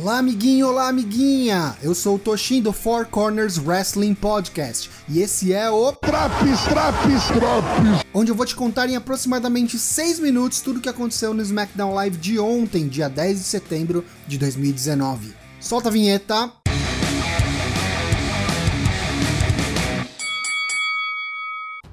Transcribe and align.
Olá, 0.00 0.16
amiguinho, 0.16 0.66
olá, 0.66 0.88
amiguinha! 0.88 1.76
Eu 1.82 1.94
sou 1.94 2.16
o 2.16 2.18
Toshin 2.18 2.62
do 2.62 2.72
Four 2.72 3.04
Corners 3.08 3.58
Wrestling 3.58 4.14
Podcast 4.14 4.88
e 5.06 5.20
esse 5.20 5.52
é 5.52 5.70
o 5.70 5.92
Traps, 5.92 6.62
Traps, 6.62 7.24
Traps! 7.26 8.06
Onde 8.14 8.30
eu 8.30 8.34
vou 8.34 8.46
te 8.46 8.56
contar 8.56 8.88
em 8.88 8.96
aproximadamente 8.96 9.78
6 9.78 10.18
minutos 10.20 10.62
tudo 10.62 10.78
o 10.78 10.80
que 10.80 10.88
aconteceu 10.88 11.34
no 11.34 11.42
SmackDown 11.42 11.92
Live 11.92 12.16
de 12.16 12.38
ontem, 12.38 12.88
dia 12.88 13.10
10 13.10 13.40
de 13.40 13.44
setembro 13.44 14.02
de 14.26 14.38
2019. 14.38 15.34
Solta 15.60 15.90
a 15.90 15.92
vinheta! 15.92 16.50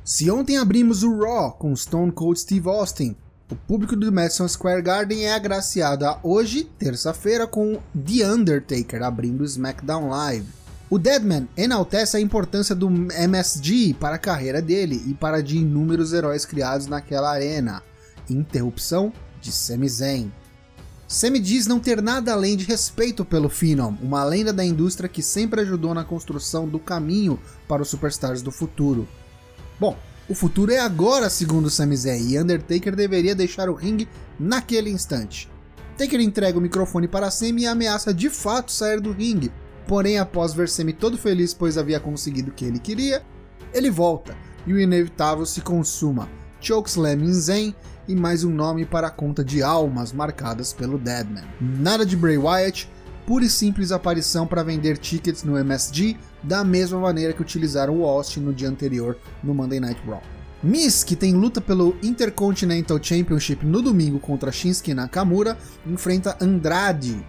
Se 0.06 0.32
ontem 0.32 0.56
abrimos 0.56 1.04
o 1.04 1.14
Raw 1.20 1.52
com 1.52 1.76
Stone 1.76 2.14
Cold 2.14 2.40
Steve 2.40 2.70
Austin, 2.70 3.18
o 3.50 3.56
público 3.56 3.96
do 3.96 4.12
Madison 4.12 4.48
Square 4.48 4.82
Garden 4.82 5.26
é 5.26 5.34
agraciado 5.34 6.06
hoje, 6.22 6.66
terça-feira, 6.78 7.48
com 7.48 7.80
The 7.94 8.30
Undertaker 8.30 9.02
abrindo 9.02 9.42
o 9.42 9.46
SmackDown 9.46 10.10
Live. 10.10 10.48
O 10.90 11.00
Deadman 11.00 11.48
enaltece 11.56 12.18
a 12.18 12.20
importância 12.20 12.76
do 12.76 12.90
MSG 12.90 13.94
para 13.94 14.16
a 14.16 14.20
carreira 14.20 14.62
dele 14.62 15.02
e 15.08 15.14
para 15.14 15.42
de 15.42 15.58
inúmeros 15.58 16.12
heróis 16.12 16.46
criados 16.46 16.88
naquela 16.88 17.32
arena. 17.32 17.82
Interrupção 18.30 19.14
de 19.42 19.52
Sami 19.52 19.88
Zayn. 19.88 20.32
Sami 21.08 21.40
diz 21.40 21.68
não 21.68 21.80
ter 21.80 22.02
nada 22.02 22.34
além 22.34 22.58
de 22.58 22.66
respeito 22.66 23.24
pelo 23.24 23.48
Phenom, 23.48 23.96
uma 24.02 24.26
lenda 24.26 24.52
da 24.52 24.66
indústria 24.66 25.08
que 25.08 25.24
sempre 25.24 25.62
ajudou 25.62 25.94
na 25.94 26.04
construção 26.04 26.68
do 26.68 26.80
caminho 26.80 27.40
para 27.66 27.82
os 27.82 27.88
superstars 27.90 28.42
do 28.42 28.52
futuro. 28.52 29.08
Bom, 29.80 29.98
o 30.30 30.36
futuro 30.36 30.72
é 30.72 30.80
agora, 30.80 31.30
segundo 31.30 31.70
Sami 31.70 31.96
Zayn, 31.96 32.32
e 32.32 32.40
Undertaker 32.40 32.96
deveria 32.96 33.34
deixar 33.34 33.70
o 33.70 33.74
ringue 33.74 34.10
naquele 34.38 34.90
instante. 34.90 35.50
Taker 35.98 36.20
entrega 36.20 36.58
o 36.58 36.62
microfone 36.62 37.08
para 37.08 37.32
Sami 37.32 37.64
e 37.64 37.68
ameaça 37.68 38.14
de 38.14 38.30
fato 38.30 38.72
sair 38.72 39.00
do 39.00 39.12
ringue, 39.12 39.52
porém 39.88 40.20
após 40.20 40.54
ver 40.54 40.68
Sami 40.68 40.92
todo 40.92 41.18
feliz 41.18 41.54
pois 41.54 41.78
havia 41.78 42.00
conseguido 42.00 42.52
o 42.52 42.54
que 42.54 42.66
ele 42.66 42.78
queria, 42.78 43.24
ele 43.74 43.90
volta 43.90 44.36
e 44.66 44.74
o 44.74 44.80
inevitável 44.80 45.46
se 45.46 45.62
consuma. 45.62 46.30
Chokeslam 46.60 47.24
em 47.24 47.34
Zayn 47.34 47.74
e 48.08 48.16
mais 48.16 48.44
um 48.44 48.52
nome 48.52 48.86
para 48.86 49.08
a 49.08 49.12
conta 49.12 49.44
de 49.44 49.64
almas 49.64 50.12
marcadas 50.12 50.74
pelo 50.74 50.98
Deadman. 50.98 51.44
Nada 51.60 52.06
de 52.06 52.18
Bray 52.18 52.38
Wyatt, 52.38 52.90
pura 53.28 53.44
e 53.44 53.50
simples 53.50 53.92
aparição 53.92 54.48
para 54.48 54.64
vender 54.64 54.98
tickets 54.98 55.44
no 55.44 55.58
MSG, 55.58 56.18
da 56.42 56.64
mesma 56.64 56.98
maneira 56.98 57.34
que 57.34 57.42
utilizaram 57.42 58.00
o 58.00 58.06
Austin 58.06 58.40
no 58.40 58.54
dia 58.54 58.70
anterior 58.70 59.18
no 59.44 59.54
Monday 59.54 59.82
Night 59.82 60.02
Raw. 60.08 60.24
Miss, 60.64 61.04
que 61.04 61.14
tem 61.14 61.34
luta 61.34 61.60
pelo 61.60 61.98
Intercontinental 62.02 62.98
Championship 63.04 63.66
no 63.66 63.82
domingo 63.82 64.18
contra 64.18 64.50
Shinsuke 64.50 64.94
Nakamura, 64.94 65.58
enfrenta 65.86 66.38
Andrade. 66.40 67.22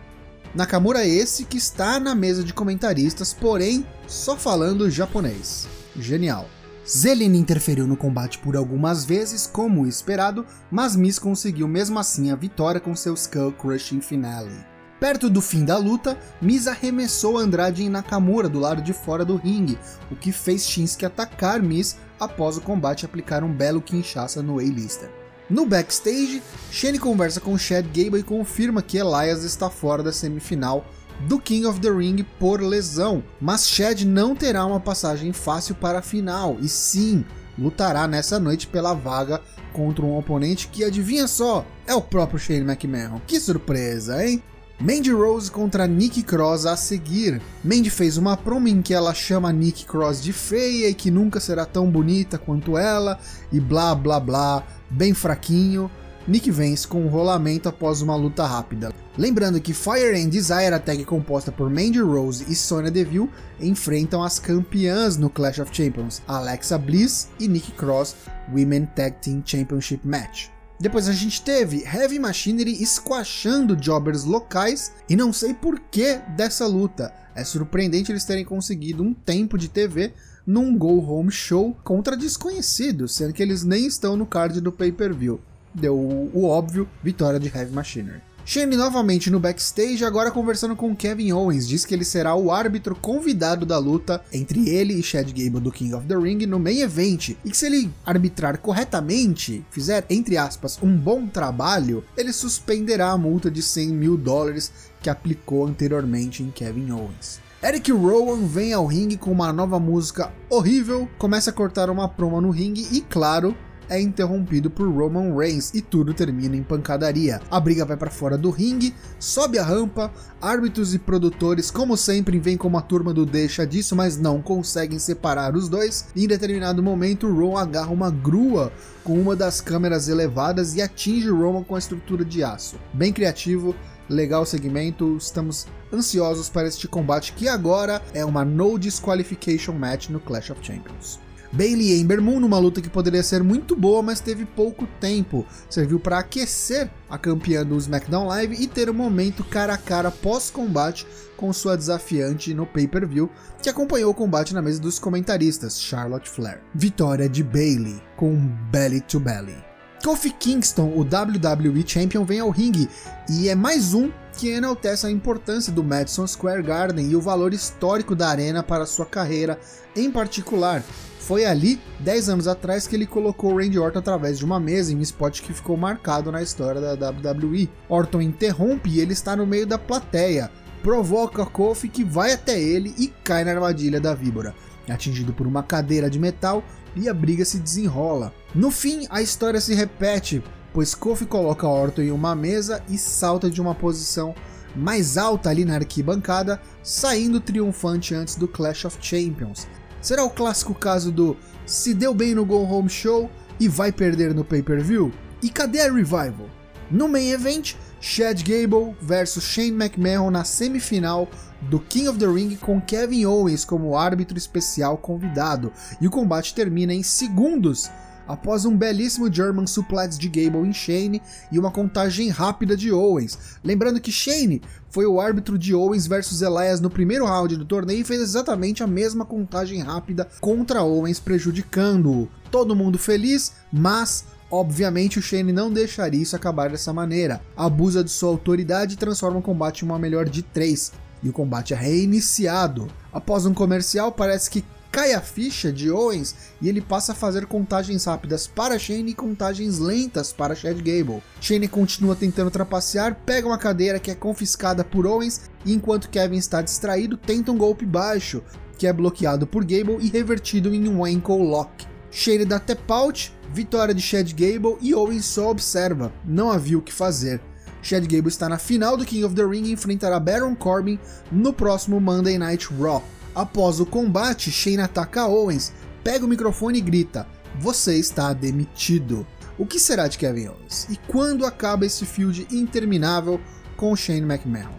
Nakamura 0.54 1.02
é 1.02 1.08
esse 1.08 1.44
que 1.44 1.58
está 1.58 1.98
na 1.98 2.14
mesa 2.14 2.44
de 2.44 2.54
comentaristas, 2.54 3.34
porém 3.34 3.84
só 4.06 4.36
falando 4.36 4.88
japonês. 4.88 5.66
Genial. 5.96 6.48
Zelina 6.88 7.36
interferiu 7.36 7.88
no 7.88 7.96
combate 7.96 8.38
por 8.38 8.56
algumas 8.56 9.04
vezes, 9.04 9.48
como 9.48 9.84
esperado, 9.84 10.46
mas 10.70 10.94
Miss 10.94 11.18
conseguiu 11.18 11.66
mesmo 11.66 11.98
assim 11.98 12.30
a 12.30 12.36
vitória 12.36 12.80
com 12.80 12.94
seu 12.94 13.14
Skull 13.14 13.52
Crushing 13.52 14.00
Finale. 14.00 14.77
Perto 15.00 15.30
do 15.30 15.40
fim 15.40 15.64
da 15.64 15.76
luta, 15.76 16.18
Miz 16.40 16.66
arremessou 16.66 17.38
Andrade 17.38 17.84
em 17.84 17.88
Nakamura 17.88 18.48
do 18.48 18.58
lado 18.58 18.82
de 18.82 18.92
fora 18.92 19.24
do 19.24 19.36
ringue, 19.36 19.78
o 20.10 20.16
que 20.16 20.32
fez 20.32 20.66
Shinsuke 20.66 21.06
atacar 21.06 21.62
Miz 21.62 21.96
após 22.18 22.56
o 22.56 22.60
combate 22.60 23.04
aplicar 23.04 23.44
um 23.44 23.52
belo 23.52 23.80
Kinshasa 23.80 24.42
no 24.42 24.58
A-Lister. 24.58 25.08
No 25.48 25.64
backstage, 25.64 26.42
Shane 26.70 26.98
conversa 26.98 27.40
com 27.40 27.56
Chad 27.56 27.86
Gable 27.86 28.20
e 28.20 28.24
confirma 28.24 28.82
que 28.82 28.98
Elias 28.98 29.44
está 29.44 29.70
fora 29.70 30.02
da 30.02 30.12
semifinal 30.12 30.84
do 31.20 31.38
King 31.38 31.66
of 31.66 31.80
the 31.80 31.90
Ring 31.90 32.24
por 32.38 32.60
lesão, 32.60 33.22
mas 33.40 33.68
Chad 33.68 34.02
não 34.02 34.34
terá 34.36 34.66
uma 34.66 34.80
passagem 34.80 35.32
fácil 35.32 35.74
para 35.76 36.00
a 36.00 36.02
final, 36.02 36.58
e 36.60 36.68
sim, 36.68 37.24
lutará 37.56 38.06
nessa 38.06 38.38
noite 38.38 38.66
pela 38.66 38.94
vaga 38.94 39.40
contra 39.72 40.04
um 40.04 40.16
oponente 40.16 40.68
que, 40.68 40.84
adivinha 40.84 41.26
só, 41.26 41.64
é 41.86 41.94
o 41.94 42.02
próprio 42.02 42.38
Shane 42.38 42.60
McMahon. 42.60 43.20
Que 43.26 43.40
surpresa, 43.40 44.24
hein? 44.24 44.42
Mandy 44.80 45.10
Rose 45.10 45.50
contra 45.50 45.88
Nick 45.88 46.22
Cross 46.22 46.64
a 46.64 46.76
seguir. 46.76 47.42
Mandy 47.64 47.90
fez 47.90 48.16
uma 48.16 48.36
promo 48.36 48.68
em 48.68 48.80
que 48.80 48.94
ela 48.94 49.12
chama 49.12 49.52
Nick 49.52 49.84
Cross 49.84 50.22
de 50.22 50.32
feia 50.32 50.88
e 50.88 50.94
que 50.94 51.10
nunca 51.10 51.40
será 51.40 51.66
tão 51.66 51.90
bonita 51.90 52.38
quanto 52.38 52.78
ela, 52.78 53.18
e 53.50 53.58
blá 53.58 53.92
blá 53.92 54.20
blá, 54.20 54.62
bem 54.88 55.12
fraquinho. 55.12 55.90
Nick 56.28 56.48
vence 56.50 56.86
com 56.86 57.02
um 57.02 57.08
rolamento 57.08 57.68
após 57.68 58.02
uma 58.02 58.14
luta 58.14 58.46
rápida. 58.46 58.92
Lembrando 59.16 59.60
que 59.60 59.74
Fire 59.74 60.14
and 60.14 60.28
Desire, 60.28 60.74
a 60.74 60.78
tag 60.78 61.04
composta 61.04 61.50
por 61.50 61.68
Mandy 61.68 62.00
Rose 62.00 62.44
e 62.48 62.54
Sonya 62.54 62.90
Deville, 62.90 63.30
enfrentam 63.58 64.22
as 64.22 64.38
campeãs 64.38 65.16
no 65.16 65.28
Clash 65.28 65.58
of 65.58 65.74
Champions, 65.74 66.22
Alexa 66.28 66.78
Bliss 66.78 67.28
e 67.40 67.48
Nick 67.48 67.72
Cross 67.72 68.14
Women 68.52 68.86
Tag 68.94 69.16
Team 69.22 69.42
Championship 69.44 70.06
Match. 70.06 70.50
Depois 70.80 71.08
a 71.08 71.12
gente 71.12 71.42
teve 71.42 71.82
Heavy 71.82 72.20
Machinery 72.20 72.86
squashando 72.86 73.76
jobbers 73.76 74.22
locais 74.22 74.92
e 75.08 75.16
não 75.16 75.32
sei 75.32 75.52
por 75.52 75.80
que 75.80 76.20
dessa 76.36 76.66
luta. 76.68 77.12
É 77.34 77.42
surpreendente 77.42 78.12
eles 78.12 78.24
terem 78.24 78.44
conseguido 78.44 79.02
um 79.02 79.12
tempo 79.12 79.58
de 79.58 79.68
TV 79.68 80.12
num 80.46 80.78
Go 80.78 81.00
Home 81.00 81.32
Show 81.32 81.76
contra 81.82 82.16
desconhecidos, 82.16 83.14
sendo 83.14 83.32
que 83.32 83.42
eles 83.42 83.64
nem 83.64 83.86
estão 83.86 84.16
no 84.16 84.24
card 84.24 84.60
do 84.60 84.70
pay-per-view. 84.70 85.40
Deu 85.74 85.96
o, 85.96 86.44
óbvio, 86.44 86.88
vitória 87.02 87.40
de 87.40 87.48
Heavy 87.48 87.72
Machinery. 87.74 88.22
Shane 88.50 88.78
novamente 88.78 89.30
no 89.30 89.38
backstage, 89.38 90.02
agora 90.02 90.30
conversando 90.30 90.74
com 90.74 90.96
Kevin 90.96 91.32
Owens, 91.32 91.68
diz 91.68 91.84
que 91.84 91.94
ele 91.94 92.02
será 92.02 92.34
o 92.34 92.50
árbitro 92.50 92.96
convidado 92.96 93.66
da 93.66 93.76
luta 93.76 94.24
entre 94.32 94.70
ele 94.70 94.94
e 94.94 95.02
Chad 95.02 95.28
Gable 95.28 95.60
do 95.60 95.70
King 95.70 95.92
of 95.92 96.06
the 96.06 96.16
Ring 96.16 96.46
no 96.46 96.58
main 96.58 96.80
event, 96.80 97.36
e 97.44 97.50
que 97.50 97.54
se 97.54 97.66
ele 97.66 97.90
arbitrar 98.06 98.56
corretamente, 98.56 99.62
fizer, 99.70 100.06
entre 100.08 100.38
aspas, 100.38 100.78
um 100.82 100.96
bom 100.96 101.26
trabalho, 101.26 102.02
ele 102.16 102.32
suspenderá 102.32 103.10
a 103.10 103.18
multa 103.18 103.50
de 103.50 103.60
100 103.60 103.88
mil 103.88 104.16
dólares 104.16 104.72
que 105.02 105.10
aplicou 105.10 105.66
anteriormente 105.66 106.42
em 106.42 106.50
Kevin 106.50 106.90
Owens. 106.90 107.40
Eric 107.62 107.92
Rowan 107.92 108.46
vem 108.46 108.72
ao 108.72 108.86
ringue 108.86 109.18
com 109.18 109.30
uma 109.30 109.52
nova 109.52 109.78
música 109.78 110.32
horrível, 110.48 111.06
começa 111.18 111.50
a 111.50 111.52
cortar 111.52 111.90
uma 111.90 112.08
promo 112.08 112.40
no 112.40 112.50
ringue 112.50 112.86
e, 112.92 113.02
claro, 113.02 113.54
é 113.88 114.00
interrompido 114.00 114.70
por 114.70 114.88
Roman 114.88 115.36
Reigns 115.36 115.72
e 115.74 115.80
tudo 115.80 116.14
termina 116.14 116.56
em 116.56 116.62
pancadaria. 116.62 117.40
A 117.50 117.58
briga 117.60 117.84
vai 117.84 117.96
para 117.96 118.10
fora 118.10 118.36
do 118.36 118.50
ringue, 118.50 118.94
sobe 119.18 119.58
a 119.58 119.64
rampa, 119.64 120.12
árbitros 120.40 120.94
e 120.94 120.98
produtores, 120.98 121.70
como 121.70 121.96
sempre, 121.96 122.38
vêm 122.38 122.56
como 122.56 122.78
a 122.78 122.82
turma 122.82 123.12
do 123.12 123.24
deixa 123.26 123.66
disso, 123.66 123.96
mas 123.96 124.18
não 124.18 124.40
conseguem 124.42 124.98
separar 124.98 125.56
os 125.56 125.68
dois. 125.68 126.06
Em 126.14 126.26
determinado 126.26 126.82
momento, 126.82 127.32
Ron 127.32 127.56
agarra 127.56 127.92
uma 127.92 128.10
grua 128.10 128.72
com 129.04 129.14
uma 129.14 129.34
das 129.34 129.60
câmeras 129.60 130.08
elevadas 130.08 130.74
e 130.74 130.82
atinge 130.82 131.30
Roman 131.30 131.64
com 131.64 131.74
a 131.74 131.78
estrutura 131.78 132.24
de 132.24 132.42
aço. 132.42 132.76
Bem 132.92 133.12
criativo, 133.12 133.74
legal 134.08 134.44
segmento, 134.44 135.16
estamos 135.16 135.66
ansiosos 135.92 136.48
para 136.48 136.68
este 136.68 136.86
combate 136.86 137.32
que 137.32 137.48
agora 137.48 138.02
é 138.12 138.24
uma 138.24 138.44
no 138.44 138.78
disqualification 138.78 139.72
match 139.72 140.08
no 140.08 140.20
Clash 140.20 140.50
of 140.50 140.64
Champions. 140.64 141.27
Bailey 141.52 141.92
e 141.92 142.00
Ember 142.00 142.20
Moon 142.20 142.40
numa 142.40 142.58
luta 142.58 142.80
que 142.80 142.90
poderia 142.90 143.22
ser 143.22 143.42
muito 143.42 143.74
boa, 143.74 144.02
mas 144.02 144.20
teve 144.20 144.44
pouco 144.44 144.86
tempo. 145.00 145.46
Serviu 145.68 145.98
para 145.98 146.18
aquecer 146.18 146.90
a 147.08 147.16
campeã 147.16 147.64
do 147.64 147.76
SmackDown 147.76 148.26
Live 148.26 148.62
e 148.62 148.66
ter 148.66 148.90
um 148.90 148.94
momento 148.94 149.42
cara 149.44 149.74
a 149.74 149.78
cara 149.78 150.10
pós-combate 150.10 151.06
com 151.36 151.52
sua 151.52 151.76
desafiante 151.76 152.52
no 152.52 152.66
pay-per-view, 152.66 153.30
que 153.62 153.70
acompanhou 153.70 154.10
o 154.10 154.14
combate 154.14 154.52
na 154.52 154.60
mesa 154.60 154.80
dos 154.80 154.98
comentaristas, 154.98 155.80
Charlotte 155.80 156.28
Flair. 156.28 156.60
Vitória 156.74 157.28
de 157.28 157.42
Bailey 157.42 158.02
com 158.16 158.36
belly 158.70 159.00
to 159.00 159.20
belly. 159.20 159.56
Kofi 160.04 160.30
Kingston, 160.30 160.92
o 160.94 161.00
WWE 161.00 161.84
Champion, 161.86 162.24
vem 162.24 162.40
ao 162.40 162.50
ringue 162.50 162.88
e 163.28 163.48
é 163.48 163.54
mais 163.54 163.94
um 163.94 164.10
que 164.32 164.48
enaltece 164.48 165.06
a 165.06 165.10
importância 165.10 165.72
do 165.72 165.82
Madison 165.82 166.26
Square 166.26 166.62
Garden 166.62 167.10
e 167.10 167.16
o 167.16 167.20
valor 167.20 167.52
histórico 167.52 168.14
da 168.14 168.28
arena 168.28 168.62
para 168.62 168.86
sua 168.86 169.04
carreira 169.04 169.58
em 169.96 170.10
particular. 170.10 170.84
Foi 171.28 171.44
ali, 171.44 171.78
10 172.00 172.30
anos 172.30 172.48
atrás, 172.48 172.86
que 172.86 172.96
ele 172.96 173.04
colocou 173.04 173.54
Randy 173.54 173.78
Orton 173.78 173.98
através 173.98 174.38
de 174.38 174.46
uma 174.46 174.58
mesa 174.58 174.94
em 174.94 174.96
um 174.96 175.02
spot 175.02 175.42
que 175.42 175.52
ficou 175.52 175.76
marcado 175.76 176.32
na 176.32 176.42
história 176.42 176.80
da 176.80 177.10
WWE. 177.10 177.68
Orton 177.86 178.22
interrompe 178.22 178.88
e 178.88 178.98
ele 178.98 179.12
está 179.12 179.36
no 179.36 179.46
meio 179.46 179.66
da 179.66 179.76
plateia, 179.76 180.50
provoca 180.82 181.44
Kofi 181.44 181.86
que 181.86 182.02
vai 182.02 182.32
até 182.32 182.58
ele 182.58 182.94
e 182.96 183.08
cai 183.22 183.44
na 183.44 183.50
armadilha 183.50 184.00
da 184.00 184.14
víbora. 184.14 184.54
Atingido 184.88 185.34
por 185.34 185.46
uma 185.46 185.62
cadeira 185.62 186.08
de 186.08 186.18
metal 186.18 186.64
e 186.96 187.10
a 187.10 187.12
briga 187.12 187.44
se 187.44 187.58
desenrola. 187.58 188.32
No 188.54 188.70
fim, 188.70 189.06
a 189.10 189.20
história 189.20 189.60
se 189.60 189.74
repete, 189.74 190.42
pois 190.72 190.94
Kofi 190.94 191.26
coloca 191.26 191.68
Orton 191.68 192.00
em 192.00 192.10
uma 192.10 192.34
mesa 192.34 192.82
e 192.88 192.96
salta 192.96 193.50
de 193.50 193.60
uma 193.60 193.74
posição 193.74 194.34
mais 194.74 195.18
alta 195.18 195.50
ali 195.50 195.66
na 195.66 195.74
arquibancada, 195.74 196.58
saindo 196.82 197.38
triunfante 197.38 198.14
antes 198.14 198.34
do 198.34 198.48
Clash 198.48 198.86
of 198.86 198.96
Champions. 198.98 199.68
Será 200.00 200.24
o 200.24 200.30
clássico 200.30 200.74
caso 200.74 201.10
do 201.10 201.36
se 201.66 201.92
deu 201.92 202.14
bem 202.14 202.34
no 202.34 202.44
Go 202.44 202.62
Home 202.62 202.88
Show 202.88 203.30
e 203.58 203.68
vai 203.68 203.90
perder 203.90 204.34
no 204.34 204.44
pay-per-view? 204.44 205.12
E 205.42 205.50
cadê 205.50 205.80
a 205.80 205.92
Revival? 205.92 206.48
No 206.90 207.08
main 207.08 207.30
event, 207.30 207.74
Chad 208.00 208.42
Gable 208.42 208.96
versus 209.00 209.44
Shane 209.44 209.72
McMahon 209.72 210.30
na 210.30 210.44
semifinal 210.44 211.28
do 211.62 211.80
King 211.80 212.08
of 212.08 212.18
the 212.18 212.26
Ring 212.26 212.56
com 212.56 212.80
Kevin 212.80 213.26
Owens 213.26 213.64
como 213.64 213.96
árbitro 213.96 214.38
especial 214.38 214.96
convidado. 214.96 215.72
E 216.00 216.06
o 216.06 216.10
combate 216.10 216.54
termina 216.54 216.94
em 216.94 217.02
segundos 217.02 217.90
após 218.28 218.64
um 218.64 218.76
belíssimo 218.76 219.32
German 219.32 219.66
suplex 219.66 220.18
de 220.18 220.28
Gable 220.28 220.68
em 220.68 220.72
Shane 220.72 221.22
e 221.50 221.58
uma 221.58 221.70
contagem 221.70 222.28
rápida 222.28 222.76
de 222.76 222.92
Owens. 222.92 223.58
Lembrando 223.64 224.00
que 224.00 224.12
Shane 224.12 224.62
foi 224.90 225.06
o 225.06 225.20
árbitro 225.20 225.58
de 225.58 225.74
Owens 225.74 226.06
versus 226.06 226.42
Elias 226.42 226.80
no 226.80 226.90
primeiro 226.90 227.24
round 227.24 227.56
do 227.56 227.64
torneio 227.64 228.00
e 228.00 228.04
fez 228.04 228.20
exatamente 228.20 228.82
a 228.82 228.86
mesma 228.86 229.24
contagem 229.24 229.80
rápida 229.80 230.28
contra 230.40 230.82
Owens, 230.82 231.18
prejudicando-o. 231.18 232.28
Todo 232.50 232.76
mundo 232.76 232.98
feliz, 232.98 233.54
mas 233.72 234.24
Obviamente, 234.50 235.18
o 235.18 235.22
Shane 235.22 235.52
não 235.52 235.70
deixaria 235.70 236.22
isso 236.22 236.34
acabar 236.34 236.70
dessa 236.70 236.90
maneira. 236.90 237.42
Abusa 237.54 238.02
de 238.02 238.10
sua 238.10 238.30
autoridade 238.30 238.94
e 238.94 238.96
transforma 238.96 239.40
o 239.40 239.42
combate 239.42 239.82
em 239.82 239.84
uma 239.84 239.98
melhor 239.98 240.26
de 240.26 240.42
três. 240.42 240.90
E 241.22 241.28
o 241.28 241.32
combate 241.32 241.74
é 241.74 241.76
reiniciado. 241.76 242.88
Após 243.12 243.44
um 243.44 243.52
comercial, 243.52 244.10
parece 244.10 244.48
que 244.48 244.64
cai 244.90 245.12
a 245.12 245.20
ficha 245.20 245.72
de 245.72 245.90
Owens 245.90 246.34
e 246.60 246.68
ele 246.68 246.80
passa 246.80 247.12
a 247.12 247.14
fazer 247.14 247.46
contagens 247.46 248.04
rápidas 248.04 248.46
para 248.46 248.78
Shane 248.78 249.10
e 249.10 249.14
contagens 249.14 249.78
lentas 249.78 250.32
para 250.32 250.54
Chad 250.54 250.78
Gable. 250.78 251.22
Shane 251.40 251.68
continua 251.68 252.16
tentando 252.16 252.50
trapacear, 252.50 253.16
pega 253.26 253.46
uma 253.46 253.58
cadeira 253.58 253.98
que 253.98 254.10
é 254.10 254.14
confiscada 254.14 254.84
por 254.84 255.06
Owens 255.06 255.42
e 255.64 255.72
enquanto 255.72 256.10
Kevin 256.10 256.36
está 256.36 256.62
distraído, 256.62 257.16
tenta 257.16 257.52
um 257.52 257.58
golpe 257.58 257.84
baixo, 257.84 258.42
que 258.76 258.86
é 258.86 258.92
bloqueado 258.92 259.46
por 259.46 259.64
Gable 259.64 259.98
e 260.00 260.08
revertido 260.08 260.74
em 260.74 260.88
um 260.88 261.04
ankle 261.04 261.42
lock. 261.42 261.86
Shane 262.10 262.44
dá 262.44 262.58
tap 262.58 262.90
out, 262.90 263.32
vitória 263.52 263.94
de 263.94 264.00
Chad 264.00 264.32
Gable 264.32 264.78
e 264.80 264.94
Owens 264.94 265.26
só 265.26 265.50
observa, 265.50 266.12
não 266.24 266.50
havia 266.50 266.78
o 266.78 266.82
que 266.82 266.92
fazer. 266.92 267.40
Chad 267.82 268.04
Gable 268.04 268.28
está 268.28 268.48
na 268.48 268.58
final 268.58 268.96
do 268.96 269.04
King 269.04 269.24
of 269.24 269.34
the 269.34 269.44
Ring 269.44 269.64
e 269.64 269.72
enfrentará 269.72 270.18
Baron 270.18 270.54
Corbin 270.54 270.98
no 271.30 271.52
próximo 271.52 272.00
Monday 272.00 272.38
Night 272.38 272.66
Raw. 272.74 273.02
Após 273.38 273.78
o 273.78 273.86
combate, 273.86 274.50
Shane 274.50 274.80
ataca 274.80 275.28
Owens, 275.28 275.72
pega 276.02 276.24
o 276.24 276.28
microfone 276.28 276.78
e 276.78 276.80
grita: 276.80 277.24
Você 277.60 277.96
está 277.96 278.32
demitido. 278.32 279.24
O 279.56 279.64
que 279.64 279.78
será 279.78 280.08
de 280.08 280.18
Kevin 280.18 280.48
Owens? 280.48 280.88
E 280.90 280.96
quando 281.06 281.46
acaba 281.46 281.86
esse 281.86 282.04
feud 282.04 282.48
interminável 282.50 283.40
com 283.76 283.94
Shane 283.94 284.22
McMahon? 284.22 284.74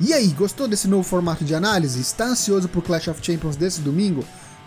E 0.00 0.12
aí, 0.12 0.26
gostou 0.30 0.66
desse 0.66 0.88
novo 0.88 1.04
formato 1.04 1.44
de 1.44 1.54
análise? 1.54 2.00
Está 2.00 2.24
ansioso 2.24 2.68
por 2.68 2.82
Clash 2.82 3.06
of 3.06 3.24
Champions 3.24 3.54
desse 3.54 3.80
domingo? 3.80 4.24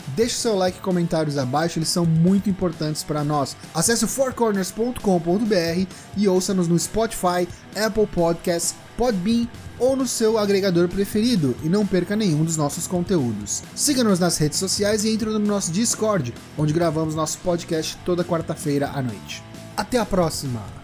Deixe 0.10 0.36
seu 0.36 0.56
like 0.56 0.78
e 0.78 0.82
comentários 0.82 1.38
abaixo, 1.38 1.80
eles 1.80 1.90
são 1.90 2.06
muito 2.06 2.50
importantes 2.50 3.04
para 3.04 3.24
nós. 3.24 3.56
Acesse 3.74 4.08
fourcorners.com.br 4.08 5.88
e 6.18 6.28
ouça-nos 6.28 6.68
no 6.68 6.78
Spotify, 6.78 7.48
Apple 7.76 8.08
Podcasts, 8.08 8.76
Podbean 8.98 9.48
ou 9.80 9.96
no 9.96 10.08
seu 10.08 10.38
agregador 10.38 10.88
preferido 10.88 11.56
e 11.64 11.70
não 11.70 11.86
perca 11.86 12.16
nenhum 12.16 12.44
dos 12.44 12.58
nossos 12.58 12.88
conteúdos. 12.88 13.64
Siga-nos 13.76 14.20
nas 14.20 14.38
redes 14.38 14.60
sociais 14.60 15.04
e 15.04 15.10
entre 15.10 15.30
no 15.30 15.40
nosso 15.40 15.72
Discord, 15.72 16.34
onde 16.58 16.74
gravamos 16.74 17.16
nosso 17.16 17.40
podcast 17.40 17.98
toda 18.06 18.24
quarta-feira 18.24 18.92
à 18.94 19.02
noite. 19.02 19.44
Até 19.76 19.98
a 19.98 20.06
próxima! 20.06 20.83